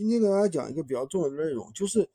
[0.00, 2.08] 今天给大家讲一个比较重要的内容，就是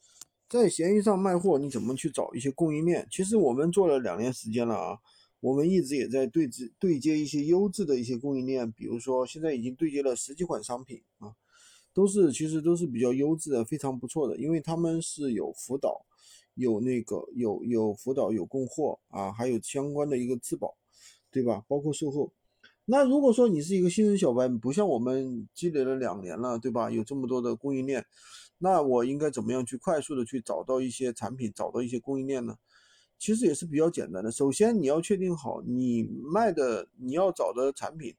[0.50, 3.08] 在闲鱼上卖货，你怎么去找一些供应链？
[3.11, 4.97] 其实我们做了两年时间了啊，
[5.40, 11.36] 我们一直也在对接对接一些优质的一些供应链，比如说现在已经对接了十几款商品啊，
[11.94, 16.07] 都是其实都是比较优质的，非常不错的，因为他们是有辅导，
[16.55, 20.75] 有那个有有辅导有供货啊，还有相关的一个质保，
[21.29, 21.63] 对吧？
[21.67, 22.33] 包括售后。
[22.86, 26.91] 那如果说你是一个新人小白，不像我们积累了两年了，对吧？
[26.91, 28.05] 有这么多的供应链，
[28.59, 32.58] 那我应该怎么样去快速的去找到一些产品，找到一些供应链呢？
[33.17, 34.31] 其实也是比较简单的。
[34.31, 38.13] 首先你要确定好你卖的你要找的产品，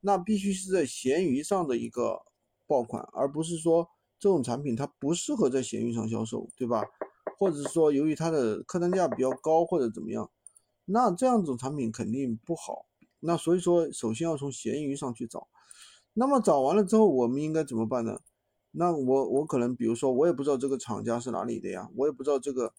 [0.00, 2.20] 那必须是在闲鱼上的一个
[2.66, 3.88] 爆款，而不是说
[4.18, 6.82] 这种产品它不适合在闲鱼上销售，对吧？
[7.38, 10.28] 或者是说由于它的客单价比较高或者怎么样，
[10.86, 12.86] 那这样子产品肯定不好。
[13.20, 15.48] 那所以说，首先要从闲鱼上去找，
[16.14, 18.20] 那么找完了之后，我们应该怎么办呢？
[18.70, 22.72] 那我我可能比如说，我也不知道这个厂家是哪里的呀，我也不知道这个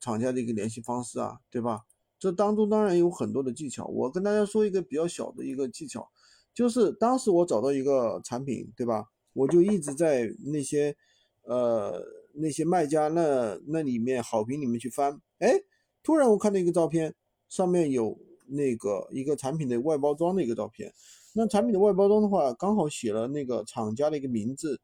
[0.00, 1.86] 厂家的一个联系方式啊，对吧？
[2.18, 6.10] 这当中当然有很多的技巧，我跟大家说一个比较小的一个技巧，
[6.52, 9.06] 就是当时我找到一个产品，对吧？
[9.32, 10.94] 我就一直在那些
[11.42, 12.02] 呃
[12.34, 15.62] 那些卖家那那里面好评里面去翻，哎，
[16.02, 17.14] 突然我看到一个照片，
[17.48, 18.18] 上面有。
[18.50, 20.92] 那个一个产品的外包装的一个照片，
[21.34, 24.80] 那产品的外包装的话，刚好写了那个厂家的一个名字，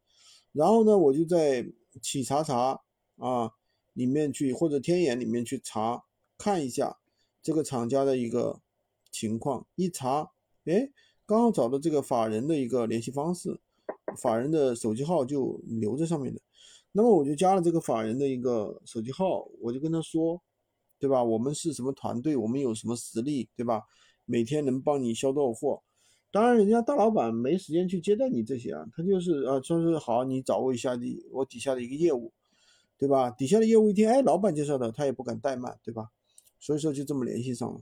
[0.52, 1.66] 然后呢，我就在
[2.00, 2.80] 企查查
[3.18, 3.50] 啊
[3.94, 6.04] 里面去或者天眼里面去查
[6.38, 6.96] 看一下
[7.42, 8.60] 这个厂家的一个
[9.10, 10.30] 情况，一查，
[10.64, 10.90] 哎，
[11.26, 13.58] 刚好找到这个法人的一个联系方式，
[14.16, 16.40] 法人的手机号就留在上面的，
[16.92, 20.40] 那么我就加了这个法人的一个手机号，我就跟他说。
[20.98, 21.22] 对吧？
[21.22, 22.36] 我们是什么团队？
[22.36, 23.48] 我们有什么实力？
[23.56, 23.82] 对吧？
[24.24, 25.82] 每天能帮你销多少货？
[26.32, 32.32] 当然，人家大老板没时间去接待你这些啊，他就是啊，说是好，你找我一下你我底下的一个业务，
[32.98, 33.30] 对吧？
[33.30, 36.10] 底下的业务一听，哎，老板介绍的，他也不敢怠慢，对吧？
[36.58, 37.80] 所以说就这么联系上了。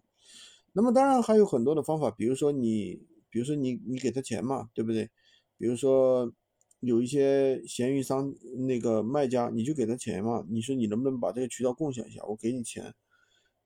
[0.73, 3.01] 那么当然还有很多的方法，比如说你，
[3.31, 5.09] 比如说你，你给他钱嘛，对不对？
[5.57, 6.33] 比如说
[6.81, 8.35] 有一些闲鱼商
[8.69, 12.23] 那个卖家，你就给他钱嘛，你说你能不能把这个渠道共享一下？
[12.25, 12.95] 我给你钱。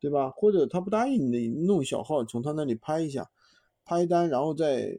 [0.01, 0.31] 对吧？
[0.31, 3.31] 或者他不答应你弄小号从他那里拍一下，
[3.85, 4.97] 拍单然后再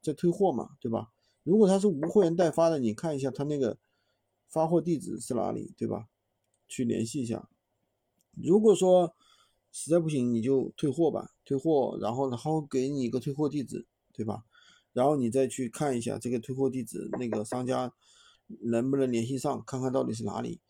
[0.00, 1.12] 再退货嘛，对吧？
[1.42, 3.76] 如果他是无货源代发的，你看一下他那个
[4.48, 6.08] 发货地址是哪里，对吧？
[6.68, 7.48] 去联系一下。
[8.32, 9.14] 如果说
[9.70, 14.44] 实在不行，你就退货吧，退货，然后然后给你一个退货地址，对吧？
[14.92, 17.92] 然后你再去看一下这个退货地址，那个商家
[18.46, 20.60] 能不能联系上，看看到底是哪里。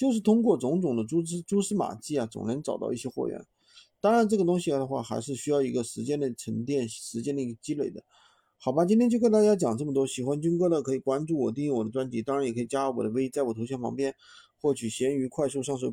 [0.00, 3.44] 就是通过种种的蛛丝蛛丝马迹啊，总能找到一些货源。
[4.00, 8.02] 当然，这个东西的话，还是需要一个时间的沉淀、时间的一个积累的。
[8.56, 10.06] 好吧，今天就跟大家讲这么多。
[10.06, 14.14] 喜欢军哥的可以关注我、订阅我的专辑，当然也可以加我的微，在我头像旁边
[14.58, 15.90] 获取闲鱼快速上手。